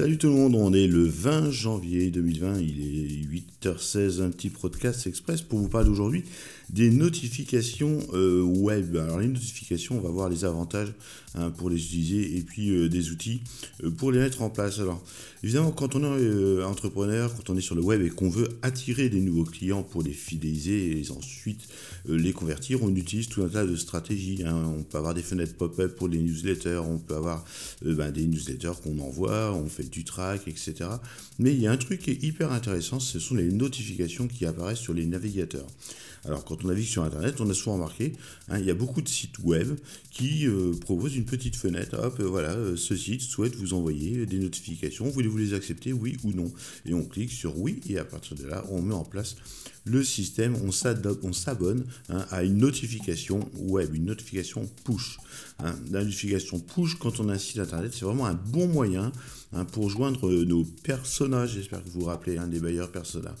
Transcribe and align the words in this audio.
Salut 0.00 0.16
tout 0.16 0.28
le 0.28 0.34
monde, 0.34 0.54
on 0.54 0.72
est 0.72 0.86
le 0.86 1.04
20 1.04 1.50
janvier 1.50 2.10
2020, 2.10 2.58
il 2.58 2.80
est 2.80 3.66
8h16, 3.66 4.22
un 4.22 4.30
petit 4.30 4.48
podcast 4.48 5.06
express 5.06 5.42
pour 5.42 5.58
vous 5.58 5.68
parler 5.68 5.90
aujourd'hui 5.90 6.24
des 6.72 6.90
notifications 6.90 7.98
euh, 8.12 8.42
web. 8.42 8.96
Alors 8.96 9.18
les 9.18 9.28
notifications, 9.28 9.98
on 9.98 10.00
va 10.00 10.10
voir 10.10 10.28
les 10.28 10.44
avantages 10.44 10.92
hein, 11.34 11.50
pour 11.50 11.70
les 11.70 11.76
utiliser 11.76 12.36
et 12.36 12.42
puis 12.42 12.70
euh, 12.70 12.88
des 12.88 13.10
outils 13.10 13.42
euh, 13.82 13.90
pour 13.90 14.12
les 14.12 14.20
mettre 14.20 14.42
en 14.42 14.50
place. 14.50 14.78
Alors 14.78 15.02
évidemment, 15.42 15.72
quand 15.72 15.96
on 15.96 16.18
est 16.18 16.62
entrepreneur, 16.62 17.34
quand 17.34 17.50
on 17.50 17.56
est 17.56 17.62
sur 17.62 17.74
le 17.74 17.82
web 17.82 18.02
et 18.02 18.10
qu'on 18.10 18.28
veut 18.28 18.48
attirer 18.62 19.08
des 19.08 19.20
nouveaux 19.20 19.44
clients 19.44 19.82
pour 19.82 20.02
les 20.02 20.12
fidéliser 20.12 21.00
et 21.00 21.10
ensuite 21.10 21.68
les 22.08 22.32
convertir, 22.32 22.82
on 22.82 22.94
utilise 22.94 23.28
tout 23.28 23.42
un 23.42 23.48
tas 23.48 23.66
de 23.66 23.76
stratégies. 23.76 24.42
Hein. 24.46 24.72
On 24.78 24.82
peut 24.82 24.98
avoir 24.98 25.14
des 25.14 25.22
fenêtres 25.22 25.54
pop-up 25.54 25.96
pour 25.96 26.08
les 26.08 26.18
newsletters, 26.18 26.82
on 26.84 26.98
peut 26.98 27.16
avoir 27.16 27.44
ben, 27.84 28.10
des 28.10 28.26
newsletters 28.26 28.72
qu'on 28.82 28.98
envoie, 29.00 29.52
on 29.52 29.66
fait 29.66 29.89
du 29.90 30.04
track, 30.04 30.46
etc. 30.46 30.74
Mais 31.38 31.52
il 31.52 31.60
y 31.60 31.66
a 31.66 31.72
un 31.72 31.76
truc 31.76 32.00
qui 32.00 32.10
est 32.10 32.22
hyper 32.22 32.52
intéressant, 32.52 33.00
ce 33.00 33.18
sont 33.18 33.34
les 33.34 33.50
notifications 33.50 34.28
qui 34.28 34.46
apparaissent 34.46 34.78
sur 34.78 34.94
les 34.94 35.06
navigateurs. 35.06 35.66
Alors 36.24 36.44
quand 36.44 36.64
on 36.64 36.68
navigue 36.68 36.86
sur 36.86 37.02
Internet, 37.02 37.40
on 37.40 37.48
a 37.48 37.54
souvent 37.54 37.76
remarqué, 37.76 38.12
hein, 38.48 38.58
il 38.58 38.66
y 38.66 38.70
a 38.70 38.74
beaucoup 38.74 39.00
de 39.00 39.08
sites 39.08 39.38
web 39.38 39.78
qui 40.10 40.46
euh, 40.46 40.72
proposent 40.72 41.16
une 41.16 41.24
petite 41.24 41.56
fenêtre, 41.56 41.98
hop, 41.98 42.20
euh, 42.20 42.24
voilà, 42.24 42.50
euh, 42.50 42.76
ce 42.76 42.94
site 42.94 43.22
souhaite 43.22 43.56
vous 43.56 43.72
envoyer 43.72 44.26
des 44.26 44.38
notifications, 44.38 45.08
voulez-vous 45.08 45.38
les 45.38 45.54
accepter, 45.54 45.92
oui 45.92 46.18
ou 46.24 46.32
non? 46.32 46.52
Et 46.84 46.92
on 46.92 47.04
clique 47.04 47.32
sur 47.32 47.58
oui, 47.58 47.80
et 47.88 47.98
à 47.98 48.04
partir 48.04 48.36
de 48.36 48.44
là, 48.44 48.64
on 48.68 48.82
met 48.82 48.94
en 48.94 49.04
place 49.04 49.36
le 49.84 50.04
système, 50.04 50.56
on 50.62 51.32
s'abonne 51.32 51.86
hein, 52.10 52.26
à 52.30 52.44
une 52.44 52.58
notification 52.58 53.48
web, 53.54 53.94
une 53.94 54.04
notification 54.04 54.68
push. 54.84 55.18
Hein. 55.58 55.74
La 55.90 56.04
notification 56.04 56.60
push, 56.60 56.96
quand 56.96 57.18
on 57.18 57.30
a 57.30 57.32
un 57.32 57.38
site 57.38 57.58
internet, 57.58 57.92
c'est 57.94 58.04
vraiment 58.04 58.26
un 58.26 58.34
bon 58.34 58.68
moyen 58.68 59.10
pour 59.72 59.79
joindre 59.88 60.30
nos 60.44 60.64
personnages, 60.64 61.54
j'espère 61.54 61.82
que 61.82 61.88
vous 61.90 62.00
vous 62.00 62.06
rappelez, 62.06 62.38
un 62.38 62.48
des 62.48 62.60
bailleurs 62.60 62.90
personnages. 62.90 63.38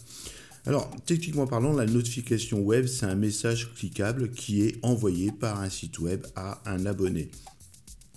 Alors, 0.66 0.90
techniquement 1.06 1.46
parlant, 1.46 1.72
la 1.72 1.86
notification 1.86 2.60
web, 2.60 2.86
c'est 2.86 3.06
un 3.06 3.14
message 3.14 3.72
cliquable 3.74 4.30
qui 4.30 4.62
est 4.62 4.78
envoyé 4.82 5.32
par 5.32 5.60
un 5.60 5.70
site 5.70 5.98
web 5.98 6.26
à 6.36 6.60
un 6.66 6.84
abonné. 6.84 7.30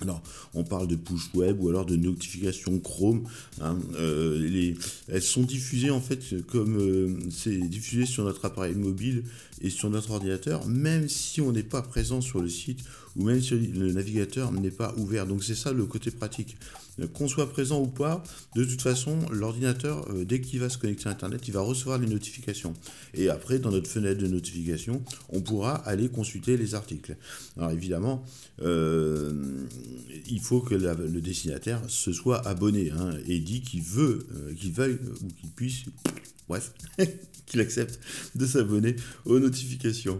Alors, 0.03 0.21
on 0.53 0.65
parle 0.65 0.87
de 0.87 0.97
push 0.97 1.33
web 1.33 1.61
ou 1.61 1.69
alors 1.69 1.85
de 1.85 1.95
notification 1.95 2.77
Chrome. 2.79 3.23
Hein, 3.61 3.79
euh, 3.95 4.73
elles 5.07 5.21
sont 5.21 5.43
diffusées 5.43 5.91
en 5.91 6.01
fait 6.01 6.45
comme 6.47 6.77
euh, 6.77 7.15
c'est 7.31 7.57
diffusé 7.57 8.05
sur 8.05 8.25
notre 8.25 8.43
appareil 8.43 8.75
mobile 8.75 9.23
et 9.61 9.69
sur 9.69 9.89
notre 9.89 10.11
ordinateur, 10.11 10.67
même 10.67 11.07
si 11.07 11.39
on 11.39 11.53
n'est 11.53 11.63
pas 11.63 11.81
présent 11.81 12.19
sur 12.19 12.41
le 12.41 12.49
site 12.49 12.81
ou 13.15 13.23
même 13.23 13.41
si 13.41 13.55
le 13.55 13.93
navigateur 13.93 14.51
n'est 14.51 14.71
pas 14.71 14.93
ouvert. 14.97 15.25
Donc 15.25 15.43
c'est 15.43 15.55
ça 15.55 15.71
le 15.71 15.85
côté 15.85 16.11
pratique. 16.11 16.57
Qu'on 17.13 17.27
soit 17.27 17.49
présent 17.49 17.81
ou 17.81 17.87
pas, 17.87 18.23
de 18.55 18.63
toute 18.63 18.81
façon, 18.81 19.17
l'ordinateur, 19.31 20.07
euh, 20.11 20.25
dès 20.25 20.41
qu'il 20.41 20.59
va 20.59 20.69
se 20.69 20.77
connecter 20.77 21.09
à 21.09 21.11
Internet, 21.11 21.47
il 21.47 21.53
va 21.53 21.61
recevoir 21.61 21.97
les 21.97 22.05
notifications. 22.05 22.73
Et 23.15 23.29
après, 23.29 23.57
dans 23.57 23.71
notre 23.71 23.89
fenêtre 23.89 24.21
de 24.21 24.27
notification, 24.27 25.01
on 25.29 25.41
pourra 25.41 25.73
aller 25.73 26.09
consulter 26.09 26.55
les 26.55 26.75
articles. 26.75 27.15
Alors 27.57 27.71
évidemment, 27.71 28.23
il 30.27 30.39
faut 30.39 30.61
que 30.61 30.75
le 30.75 31.21
destinataire 31.21 31.81
se 31.87 32.11
soit 32.13 32.45
abonné 32.47 32.91
hein, 32.91 33.11
et 33.27 33.39
dit 33.39 33.61
qu'il 33.61 33.81
veut, 33.81 34.25
qu'il 34.57 34.71
veuille 34.71 34.99
ou 35.21 35.27
qu'il 35.27 35.49
puisse, 35.49 35.83
bref, 36.47 36.73
qu'il 37.45 37.59
accepte 37.59 37.99
de 38.35 38.45
s'abonner 38.45 38.95
aux 39.25 39.39
notifications. 39.39 40.19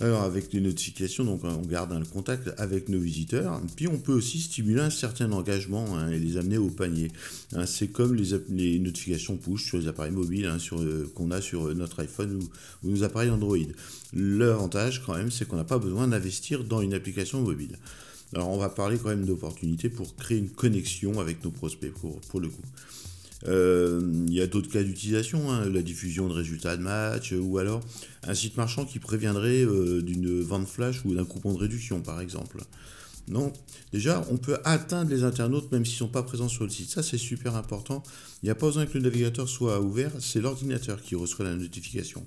Alors 0.00 0.22
avec 0.22 0.52
les 0.52 0.60
notifications, 0.60 1.24
donc 1.24 1.42
on 1.42 1.62
garde 1.62 1.92
un 1.92 2.04
contact 2.04 2.52
avec 2.56 2.88
nos 2.88 3.00
visiteurs. 3.00 3.60
Puis 3.74 3.88
on 3.88 3.98
peut 3.98 4.12
aussi 4.12 4.40
stimuler 4.40 4.80
un 4.80 4.90
certain 4.90 5.32
engagement 5.32 5.98
hein, 5.98 6.10
et 6.10 6.20
les 6.20 6.36
amener 6.36 6.56
au 6.56 6.68
panier. 6.68 7.10
Hein, 7.52 7.66
c'est 7.66 7.88
comme 7.88 8.14
les, 8.14 8.78
notifications 8.78 9.36
push 9.36 9.64
sur 9.64 9.76
les 9.76 9.88
appareils 9.88 10.12
mobiles 10.12 10.46
hein, 10.46 10.58
euh, 10.74 11.04
qu'on 11.16 11.32
a 11.32 11.40
sur 11.40 11.74
notre 11.74 12.00
iPhone 12.00 12.40
ou 12.84 12.90
nos 12.90 13.02
appareils 13.02 13.30
Android. 13.30 13.56
L'avantage 14.12 15.02
quand 15.04 15.16
même, 15.16 15.32
c'est 15.32 15.48
qu'on 15.48 15.56
n'a 15.56 15.64
pas 15.64 15.78
besoin 15.78 16.06
d'investir 16.06 16.62
dans 16.62 16.80
une 16.80 16.94
application 16.94 17.42
mobile. 17.42 17.76
Alors 18.34 18.50
on 18.50 18.58
va 18.58 18.68
parler 18.68 18.98
quand 18.98 19.08
même 19.08 19.24
d'opportunités 19.24 19.88
pour 19.88 20.14
créer 20.16 20.38
une 20.38 20.50
connexion 20.50 21.20
avec 21.20 21.42
nos 21.44 21.50
prospects 21.50 21.92
pour, 21.92 22.40
le 22.40 22.48
coup. 22.48 22.62
Euh, 23.46 24.00
il 24.26 24.34
y 24.34 24.40
a 24.40 24.46
d'autres 24.46 24.70
cas 24.70 24.82
d'utilisation, 24.82 25.50
hein, 25.50 25.68
la 25.68 25.82
diffusion 25.82 26.28
de 26.28 26.34
résultats 26.34 26.76
de 26.76 26.82
match, 26.82 27.32
ou 27.32 27.58
alors 27.58 27.80
un 28.24 28.34
site 28.34 28.56
marchand 28.56 28.84
qui 28.84 28.98
préviendrait 28.98 29.64
euh, 29.64 30.02
d'une 30.02 30.40
vente 30.40 30.68
flash 30.68 31.04
ou 31.04 31.14
d'un 31.14 31.24
coupon 31.24 31.54
de 31.54 31.58
réduction, 31.58 32.00
par 32.00 32.20
exemple. 32.20 32.58
Non, 33.28 33.52
déjà, 33.92 34.24
on 34.30 34.36
peut 34.36 34.58
atteindre 34.64 35.10
les 35.10 35.22
internautes 35.22 35.70
même 35.70 35.84
s'ils 35.84 35.94
ne 35.94 35.98
sont 35.98 36.08
pas 36.08 36.22
présents 36.22 36.48
sur 36.48 36.64
le 36.64 36.70
site. 36.70 36.90
Ça, 36.90 37.02
c'est 37.02 37.18
super 37.18 37.56
important. 37.56 38.02
Il 38.42 38.46
n'y 38.46 38.50
a 38.50 38.54
pas 38.54 38.66
besoin 38.66 38.86
que 38.86 38.96
le 38.96 39.04
navigateur 39.04 39.48
soit 39.48 39.80
ouvert, 39.80 40.12
c'est 40.18 40.40
l'ordinateur 40.40 41.00
qui 41.02 41.14
reçoit 41.14 41.44
la 41.44 41.54
notification. 41.54 42.24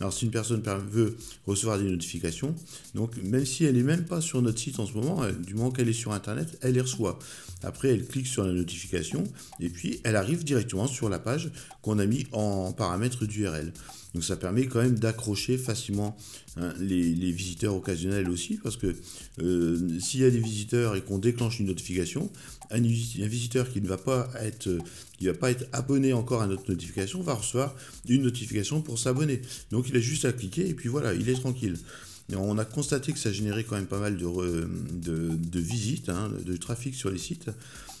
Alors 0.00 0.12
si 0.12 0.24
une 0.24 0.30
personne 0.30 0.62
veut 0.90 1.16
recevoir 1.46 1.78
des 1.78 1.84
notifications, 1.84 2.54
donc 2.94 3.16
même 3.22 3.46
si 3.46 3.64
elle 3.64 3.76
n'est 3.76 3.82
même 3.82 4.04
pas 4.04 4.20
sur 4.20 4.42
notre 4.42 4.58
site 4.58 4.80
en 4.80 4.86
ce 4.86 4.92
moment, 4.92 5.24
du 5.30 5.54
moment 5.54 5.70
qu'elle 5.70 5.88
est 5.88 5.92
sur 5.92 6.12
Internet, 6.12 6.58
elle 6.62 6.74
les 6.74 6.80
reçoit. 6.80 7.18
Après, 7.62 7.88
elle 7.88 8.06
clique 8.06 8.26
sur 8.26 8.44
la 8.44 8.52
notification 8.52 9.24
et 9.60 9.68
puis 9.70 10.00
elle 10.04 10.16
arrive 10.16 10.44
directement 10.44 10.86
sur 10.86 11.08
la 11.08 11.18
page 11.18 11.50
qu'on 11.80 11.98
a 11.98 12.06
mis 12.06 12.26
en 12.32 12.72
paramètre 12.72 13.24
d'URL. 13.24 13.72
Donc 14.14 14.22
ça 14.22 14.36
permet 14.36 14.66
quand 14.66 14.80
même 14.80 14.98
d'accrocher 14.98 15.58
facilement 15.58 16.16
hein, 16.56 16.72
les, 16.78 17.32
visiteurs 17.32 17.74
occasionnels 17.74 18.30
aussi, 18.30 18.58
parce 18.62 18.76
que 18.76 18.94
euh, 19.42 19.98
s'il 19.98 20.20
y 20.20 20.24
a 20.24 20.30
des 20.30 20.38
visiteurs 20.38 20.94
et 20.94 21.02
qu'on 21.02 21.18
déclenche 21.18 21.58
une 21.58 21.66
notification, 21.66 22.30
un, 22.70 22.80
visiteur 22.80 23.68
qui 23.70 23.80
ne 23.80 23.88
va 23.88 23.98
pas 23.98 24.30
être 24.40 24.78
qui 25.18 25.26
va 25.26 25.34
pas 25.34 25.50
être 25.50 25.66
abonné 25.72 26.12
encore 26.12 26.42
à 26.42 26.46
notre 26.46 26.70
notification 26.70 27.22
va 27.22 27.34
recevoir 27.34 27.74
une 28.08 28.22
notification 28.22 28.82
pour 28.82 28.98
s'abonner. 28.98 29.42
Donc 29.70 29.88
il 29.88 29.96
a 29.96 30.00
juste 30.00 30.24
à 30.24 30.32
cliquer 30.32 30.68
et 30.68 30.74
puis 30.74 30.88
voilà, 30.88 31.12
il 31.12 31.28
est 31.28 31.34
tranquille. 31.34 31.76
on 32.32 32.56
a 32.56 32.64
constaté 32.64 33.12
que 33.12 33.18
ça 33.18 33.32
générait 33.32 33.64
quand 33.64 33.76
même 33.76 33.86
pas 33.86 34.00
mal 34.00 34.16
de, 34.16 34.68
de, 34.92 35.60
visites, 35.60 36.08
hein, 36.08 36.30
de 36.44 36.56
trafic 36.56 36.94
sur 36.94 37.10
les 37.10 37.18
sites. 37.18 37.50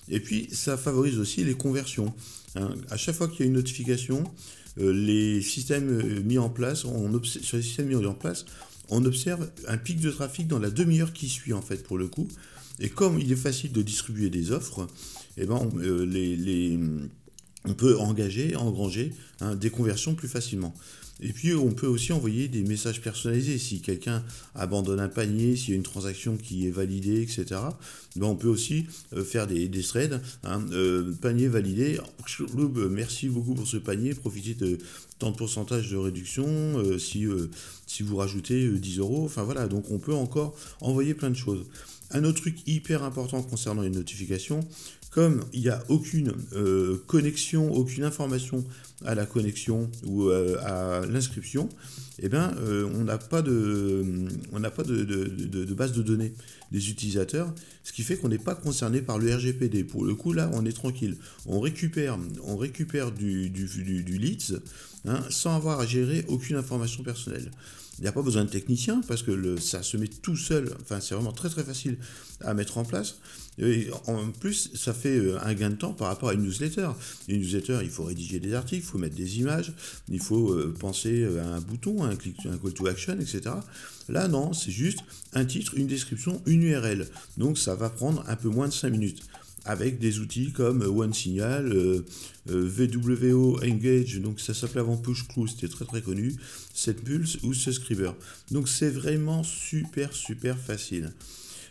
Et 0.08 0.20
puis 0.20 0.48
ça 0.52 0.76
favorise 0.76 1.18
aussi 1.18 1.44
les 1.44 1.54
conversions. 1.54 2.14
Hein. 2.56 2.70
À 2.90 2.96
chaque 2.96 3.16
fois 3.16 3.26
qu'il 3.28 3.40
y 3.40 3.42
a 3.44 3.46
une 3.46 3.54
notification, 3.54 4.24
euh, 4.24 4.63
les 4.76 5.40
systèmes 5.42 5.88
euh, 5.88 6.22
mis 6.22 6.38
en 6.38 6.50
place, 6.50 6.84
on 6.84 7.22
sur 7.22 7.56
les 7.56 7.62
systèmes 7.62 7.86
mis 7.86 8.06
en 8.06 8.14
place, 8.14 8.44
on 8.88 9.04
observe 9.04 9.50
un 9.68 9.78
pic 9.78 10.00
de 10.00 10.10
trafic 10.10 10.46
dans 10.46 10.58
la 10.58 10.70
demi-heure 10.70 11.12
qui 11.12 11.28
suit 11.28 11.52
en 11.52 11.62
fait 11.62 11.82
pour 11.82 11.98
le 11.98 12.08
coup. 12.08 12.28
Et 12.80 12.88
comme 12.88 13.20
il 13.20 13.30
est 13.30 13.36
facile 13.36 13.72
de 13.72 13.82
distribuer 13.82 14.30
des 14.30 14.50
offres, 14.50 14.88
eh 15.36 15.46
ben, 15.46 15.54
on, 15.54 15.78
euh, 15.78 17.08
on 17.64 17.74
peut 17.74 17.98
engager, 17.98 18.56
engranger 18.56 19.12
hein, 19.40 19.54
des 19.54 19.70
conversions 19.70 20.14
plus 20.14 20.28
facilement. 20.28 20.74
Et 21.20 21.32
puis 21.32 21.54
on 21.54 21.72
peut 21.72 21.86
aussi 21.86 22.12
envoyer 22.12 22.48
des 22.48 22.62
messages 22.62 23.00
personnalisés. 23.00 23.58
Si 23.58 23.80
quelqu'un 23.80 24.24
abandonne 24.54 25.00
un 25.00 25.08
panier, 25.08 25.56
s'il 25.56 25.70
y 25.70 25.72
a 25.72 25.76
une 25.76 25.84
transaction 25.84 26.36
qui 26.36 26.66
est 26.66 26.70
validée, 26.70 27.22
etc., 27.22 27.60
ben 28.16 28.26
on 28.26 28.36
peut 28.36 28.48
aussi 28.48 28.86
euh, 29.12 29.24
faire 29.24 29.46
des, 29.46 29.68
threads. 29.82 30.20
Hein, 30.42 30.64
euh, 30.72 31.12
panier 31.20 31.48
validé, 31.48 31.98
merci 32.90 33.28
beaucoup 33.28 33.54
pour 33.54 33.66
ce 33.66 33.76
panier, 33.76 34.14
profitez 34.14 34.54
de 34.54 34.78
tant 35.18 35.30
de 35.30 35.36
pourcentage 35.36 35.90
de 35.90 35.96
réduction 35.96 36.46
euh, 36.48 36.98
si, 36.98 37.26
si 37.86 38.02
vous 38.02 38.16
rajoutez 38.16 38.68
10 38.68 38.98
euros. 38.98 39.24
Enfin 39.24 39.44
voilà, 39.44 39.68
donc 39.68 39.90
on 39.90 39.98
peut 39.98 40.14
encore 40.14 40.56
envoyer 40.80 41.14
plein 41.14 41.30
de 41.30 41.36
choses. 41.36 41.64
Un 42.10 42.24
autre 42.24 42.40
truc 42.40 42.58
hyper 42.66 43.02
important 43.02 43.42
concernant 43.42 43.82
les 43.82 43.90
notifications, 43.90 44.60
comme 45.14 45.44
il 45.52 45.60
n'y 45.60 45.68
a 45.68 45.80
aucune 45.88 46.32
connexion, 47.06 47.72
aucune 47.72 48.02
information 48.02 48.64
à 49.04 49.14
la 49.14 49.26
connexion 49.26 49.90
ou 50.04 50.28
euh, 50.28 50.56
à 50.62 51.06
l'inscription, 51.06 51.68
eh 52.20 52.28
ben, 52.28 52.54
euh, 52.58 52.88
on 52.94 53.04
n'a 53.04 53.18
pas, 53.18 53.42
de, 53.42 54.04
on 54.52 54.60
pas 54.60 54.82
de, 54.82 55.74
base 55.74 55.92
de 55.92 56.02
données 56.02 56.32
des 56.72 56.90
utilisateurs, 56.90 57.52
ce 57.82 57.92
qui 57.92 58.02
fait 58.02 58.16
qu'on 58.16 58.28
n'est 58.28 58.38
pas 58.38 58.54
concerné 58.54 59.02
par 59.02 59.18
le 59.18 59.34
RGPD. 59.34 59.84
Pour 59.84 60.04
le 60.04 60.14
coup, 60.14 60.32
là, 60.32 60.50
on 60.52 60.64
est 60.64 60.72
tranquille. 60.72 61.16
On 61.46 61.60
récupère, 61.60 62.18
on 62.44 62.56
récupère 62.56 63.12
du, 63.12 63.48
leads 63.48 64.60
hein, 65.06 65.20
sans 65.30 65.56
avoir 65.56 65.80
à 65.80 65.86
gérer 65.86 66.24
aucune 66.28 66.56
information 66.56 67.02
personnelle. 67.02 67.50
Il 67.98 68.02
n'y 68.02 68.08
a 68.08 68.12
pas 68.12 68.22
besoin 68.22 68.44
de 68.44 68.50
technicien 68.50 69.02
parce 69.06 69.22
que 69.22 69.56
ça 69.58 69.82
se 69.82 69.96
met 69.96 70.08
tout 70.08 70.36
seul. 70.36 70.74
Enfin, 70.82 71.00
c'est 71.00 71.14
vraiment 71.14 71.32
très 71.32 71.48
très 71.48 71.62
facile 71.62 71.96
à 72.40 72.52
mettre 72.54 72.78
en 72.78 72.84
place. 72.84 73.16
En 74.06 74.30
plus, 74.32 74.70
ça 74.74 74.92
fait 74.92 75.16
euh, 75.16 75.38
un 75.44 75.54
gain 75.54 75.70
de 75.70 75.76
temps 75.76 75.92
par 75.92 76.08
rapport 76.08 76.30
à 76.30 76.34
une 76.34 76.42
newsletter. 76.42 76.88
Une 77.28 77.40
newsletter, 77.40 77.78
il 77.82 77.90
faut 77.90 78.02
rédiger 78.02 78.40
des 78.40 78.54
articles, 78.54 78.84
il 78.84 78.88
faut 78.88 78.98
mettre 78.98 79.14
des 79.14 79.38
images, 79.38 79.72
il 80.08 80.20
faut 80.20 80.50
euh, 80.50 80.74
penser 80.76 81.22
euh, 81.22 81.40
à 81.40 81.46
un 81.46 81.60
bouton, 81.60 82.02
un, 82.02 82.16
clic, 82.16 82.36
un 82.46 82.58
call 82.58 82.72
to 82.72 82.86
action, 82.88 83.14
etc. 83.20 83.42
Là, 84.08 84.26
non, 84.26 84.52
c'est 84.52 84.72
juste 84.72 84.98
un 85.34 85.44
titre, 85.44 85.74
une 85.76 85.86
description, 85.86 86.42
une 86.46 86.64
URL. 86.64 87.06
Donc, 87.36 87.58
ça 87.58 87.76
va 87.76 87.90
prendre 87.90 88.24
un 88.26 88.36
peu 88.36 88.48
moins 88.48 88.66
de 88.66 88.72
5 88.72 88.90
minutes 88.90 89.22
avec 89.64 89.98
des 89.98 90.18
outils 90.18 90.52
comme 90.52 90.82
OneSignal, 90.82 91.72
euh, 91.72 92.04
euh, 92.50 92.68
VWO 92.68 93.58
Engage, 93.64 94.20
donc 94.20 94.40
ça 94.40 94.54
s'appelait 94.54 94.80
avant 94.80 94.96
PushCrew, 94.96 95.46
c'était 95.48 95.68
très 95.68 95.84
très 95.84 96.02
connu, 96.02 96.34
SetPulse 96.74 97.38
ou 97.42 97.54
Subscriber. 97.54 98.12
Donc 98.50 98.68
c'est 98.68 98.90
vraiment 98.90 99.42
super 99.42 100.12
super 100.12 100.58
facile. 100.58 101.12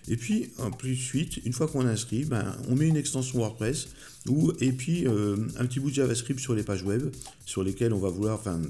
Et 0.09 0.17
puis, 0.17 0.49
en 0.59 0.71
plus 0.71 0.95
suite, 0.95 1.37
une 1.45 1.53
fois 1.53 1.67
qu'on 1.67 1.85
inscrit, 1.85 2.25
ben, 2.25 2.57
on 2.67 2.75
met 2.75 2.87
une 2.87 2.97
extension 2.97 3.39
WordPress 3.39 3.87
ou, 4.27 4.51
et 4.59 4.71
puis 4.71 5.07
euh, 5.07 5.37
un 5.57 5.65
petit 5.65 5.79
bout 5.79 5.89
de 5.89 5.95
JavaScript 5.95 6.39
sur 6.39 6.55
les 6.55 6.63
pages 6.63 6.83
web 6.83 7.09
sur 7.45 7.63
lesquelles 7.63 7.93
on 7.93 7.99
va 7.99 8.09
vouloir, 8.09 8.37
enfin, 8.39 8.61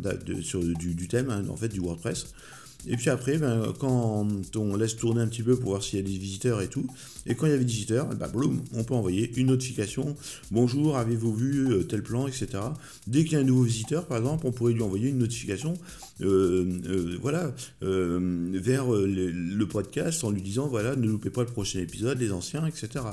sur 0.41 0.63
du, 0.63 1.07
thème, 1.07 1.29
hein, 1.29 1.43
en 1.49 1.55
fait, 1.55 1.69
du 1.69 1.79
WordPress. 1.79 2.27
Et 2.88 2.97
puis 2.97 3.09
après, 3.09 3.38
ben, 3.38 3.74
quand 3.80 4.27
on 4.56 4.75
laisse 4.75 4.95
tourner 4.95 5.21
un 5.21 5.27
petit 5.27 5.44
peu 5.44 5.56
pour 5.56 5.71
voir 5.71 5.83
s'il 5.83 6.00
y 6.00 6.01
a 6.01 6.06
des 6.06 6.18
visiteurs 6.18 6.62
et 6.62 6.68
tout, 6.68 6.85
et 7.25 7.35
quand 7.35 7.45
il 7.45 7.51
y 7.51 7.56
a 7.56 7.57
des 7.57 7.63
visiteurs, 7.63 8.07
ben, 8.07 8.30
on 8.74 8.83
peut 8.83 8.94
envoyer 8.94 9.31
une 9.38 9.47
notification. 9.47 10.15
Bonjour, 10.51 10.97
avez-vous 10.97 11.33
vu 11.33 11.71
euh, 11.71 11.83
tel 11.83 12.03
plan, 12.03 12.27
etc. 12.27 12.47
Dès 13.07 13.24
qu'il 13.24 13.33
y 13.33 13.35
a 13.38 13.39
un 13.39 13.44
nouveau 13.44 13.63
visiteur, 13.63 14.06
par 14.06 14.18
exemple, 14.18 14.45
on 14.45 14.51
pourrait 14.51 14.74
lui 14.74 14.81
envoyer 14.81 15.09
une 15.09 15.19
notification, 15.19 15.75
euh, 16.21 16.80
euh, 16.88 17.18
voilà, 17.21 17.53
vers 17.81 18.91
le, 18.91 19.63
podcast 19.63 20.24
en 20.25 20.30
lui 20.30 20.41
disant, 20.41 20.68
voilà, 20.68 20.95
ne 20.95 21.07
loupez 21.07 21.30
pas 21.30 21.41
le 21.41 21.47
prochain 21.47 21.80
épisode, 21.80 22.19
les 22.19 22.31
anciens, 22.31 22.65
etc. 22.68 23.06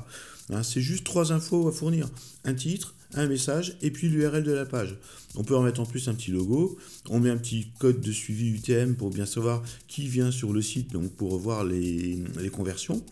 Hein, 0.53 0.63
c'est 0.65 0.81
juste 0.81 1.05
trois 1.05 1.33
infos 1.33 1.69
à 1.69 1.73
fournir. 1.73 2.09
Un 2.45 2.55
titre, 2.55 2.95
un 3.15 3.27
message 3.27 3.77
et 3.83 3.91
puis 3.91 4.09
l'URL 4.09 4.43
de 4.43 4.53
la 4.53 4.67
page. 4.67 4.97
On 5.37 5.45
peut 5.45 5.57
en 5.57 5.63
mettre 5.63 5.81
en 5.81 5.87
plus 5.87 6.09
un 6.09 6.15
petit 6.15 6.31
logo, 6.31 6.79
on 7.09 7.21
met 7.21 7.31
un 7.31 7.37
petit 7.37 7.69
code 7.79 8.01
de 8.01 8.13
suivi 8.13 8.51
UTM 8.51 8.95
pour 8.95 9.11
bien 9.11 9.27
savoir 9.27 9.63
qui 9.87 10.09
vient 10.09 10.31
sur 10.31 10.53
le 10.53 10.63
site, 10.63 10.93
donc 10.93 11.11
pour 11.13 11.39
voir 11.39 11.65
les, 11.65 12.23
conversions. 12.53 13.05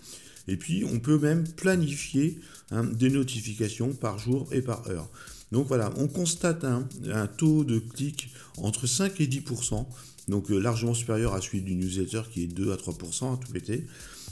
Et 0.46 0.56
puis 0.56 0.84
on 0.84 0.98
peut 0.98 1.18
même 1.18 1.46
planifier 1.46 2.40
hein, 2.70 2.84
des 2.84 3.10
notifications 3.10 3.92
par 3.92 4.18
jour 4.18 4.48
et 4.52 4.62
par 4.62 4.86
heure. 4.88 5.08
Donc 5.52 5.66
voilà, 5.68 5.92
on 5.96 6.08
constate 6.08 6.64
un, 6.64 7.26
taux 7.26 7.64
de 7.64 7.78
clic 7.78 8.30
entre 8.58 8.86
5 8.86 9.20
et 9.20 9.26
10%, 9.26 9.86
donc 10.28 10.50
euh, 10.50 10.58
largement 10.58 10.92
supérieur 10.92 11.34
à 11.34 11.40
celui 11.40 11.62
du 11.62 11.74
newsletter 11.74 12.22
qui 12.30 12.44
est 12.44 12.46
2 12.48 12.72
à 12.72 12.76
3% 12.76 13.34
à 13.34 13.36
tout 13.38 13.52
péter. 13.52 13.86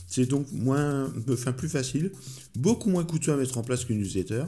C'est 0.06 0.26
donc 0.26 0.46
moins, 0.52 1.12
plus 1.56 1.68
facile, 1.68 2.12
beaucoup 2.54 2.90
moins 2.90 3.04
coûteux 3.04 3.32
à 3.32 3.36
mettre 3.36 3.58
en 3.58 3.62
place 3.62 3.84
qu'une 3.84 3.98
newsletter. 3.98 4.44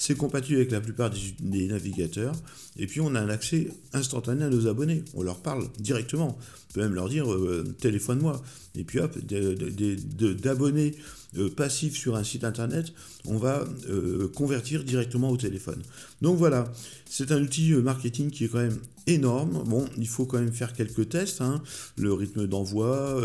C'est 0.00 0.16
compatible 0.16 0.58
avec 0.58 0.70
la 0.70 0.80
plupart 0.80 1.10
des, 1.40 1.66
navigateurs. 1.66 2.36
Et 2.76 2.86
puis 2.86 3.00
on 3.00 3.16
a 3.16 3.20
un 3.20 3.28
accès 3.28 3.66
instantané 3.92 4.44
à 4.44 4.48
nos 4.48 4.68
abonnés. 4.68 5.02
On 5.14 5.22
leur 5.22 5.40
parle 5.40 5.66
directement. 5.80 6.38
On 6.70 6.72
peut 6.74 6.82
même 6.82 6.94
leur 6.94 7.08
dire 7.08 7.30
euh, 7.30 7.64
téléphone-moi. 7.80 8.40
Et 8.76 8.84
puis 8.84 9.00
hop, 9.00 9.18
d'abonnés 9.18 10.94
euh, 11.36 11.50
passifs 11.50 11.96
sur 11.96 12.14
un 12.14 12.22
site 12.22 12.44
internet, 12.44 12.92
on 13.26 13.38
va 13.38 13.64
euh, 13.90 14.28
convertir 14.28 14.84
directement 14.84 15.30
au 15.30 15.36
téléphone. 15.36 15.82
Donc 16.22 16.38
voilà, 16.38 16.72
c'est 17.10 17.32
un 17.32 17.42
outil 17.42 17.72
marketing 17.72 18.30
qui 18.30 18.44
est 18.44 18.48
quand 18.48 18.58
même 18.58 18.78
énorme. 19.08 19.64
Bon, 19.66 19.84
il 19.98 20.06
faut 20.06 20.26
quand 20.26 20.38
même 20.38 20.52
faire 20.52 20.74
quelques 20.74 21.08
tests, 21.08 21.40
hein. 21.40 21.60
le 21.96 22.12
rythme 22.12 22.46
d'envoi, 22.46 23.20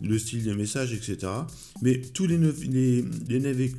le 0.00 0.18
style 0.18 0.44
des 0.44 0.54
messages, 0.54 0.92
etc. 0.92 1.32
Mais 1.82 2.00
tous 2.00 2.28
les, 2.28 2.38
les, 2.38 3.02
les, 3.28 3.72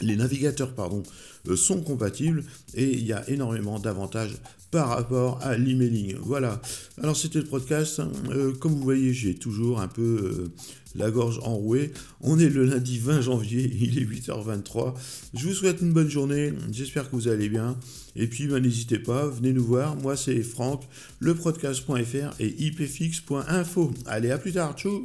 les 0.00 0.16
navigateurs 0.16 0.74
pardon, 0.74 1.02
euh, 1.48 1.56
sont 1.56 1.80
compatibles 1.80 2.44
et 2.74 2.92
il 2.92 3.06
y 3.06 3.12
a 3.12 3.28
énormément 3.28 3.78
d'avantages 3.78 4.36
par 4.70 4.88
rapport 4.88 5.38
à 5.42 5.56
l'emailing. 5.56 6.16
Voilà. 6.20 6.60
Alors 7.02 7.16
c'était 7.16 7.38
le 7.38 7.46
podcast. 7.46 8.02
Euh, 8.30 8.52
comme 8.52 8.72
vous 8.72 8.82
voyez, 8.82 9.12
j'ai 9.12 9.34
toujours 9.34 9.80
un 9.80 9.88
peu 9.88 10.02
euh, 10.02 10.52
la 10.94 11.10
gorge 11.10 11.40
enrouée. 11.42 11.92
On 12.20 12.38
est 12.38 12.48
le 12.48 12.64
lundi 12.64 12.98
20 12.98 13.20
janvier, 13.22 13.70
il 13.80 13.98
est 13.98 14.04
8h23. 14.04 14.94
Je 15.34 15.46
vous 15.46 15.54
souhaite 15.54 15.80
une 15.80 15.92
bonne 15.92 16.10
journée. 16.10 16.52
J'espère 16.72 17.08
que 17.08 17.16
vous 17.16 17.28
allez 17.28 17.48
bien. 17.48 17.78
Et 18.16 18.26
puis 18.26 18.48
ben, 18.48 18.62
n'hésitez 18.62 18.98
pas, 18.98 19.28
venez 19.28 19.52
nous 19.52 19.64
voir. 19.64 19.96
Moi 19.96 20.16
c'est 20.16 20.42
Franck, 20.42 20.82
lepodcast.fr 21.20 22.40
et 22.40 22.48
ipfix.info. 22.66 23.94
Allez, 24.06 24.30
à 24.30 24.38
plus 24.38 24.52
tard. 24.52 24.74
Tchou 24.76 25.02